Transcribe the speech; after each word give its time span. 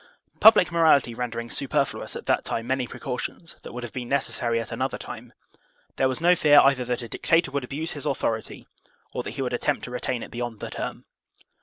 Public 0.39 0.71
morality 0.71 1.13
rendering 1.13 1.51
superfluous 1.51 2.15
at 2.15 2.25
that 2.25 2.43
time 2.43 2.65
many 2.65 2.87
precautions 2.87 3.57
that 3.61 3.71
would 3.71 3.83
have 3.83 3.93
been 3.93 4.09
necessary 4.09 4.59
at 4.59 4.71
another 4.71 4.97
time, 4.97 5.31
there 5.97 6.07
was 6.09 6.19
no 6.19 6.35
fear 6.35 6.57
either 6.61 6.83
that 6.85 7.03
a 7.03 7.07
dictator 7.07 7.51
would 7.51 7.63
abuse 7.63 7.91
his 7.91 8.07
authority 8.07 8.67
or 9.13 9.21
that 9.21 9.29
he 9.37 9.43
would 9.43 9.53
attempt 9.53 9.83
to 9.83 9.91
retain 9.91 10.23
it 10.23 10.31
beyond 10.31 10.59
the 10.59 10.71
term. 10.71 11.05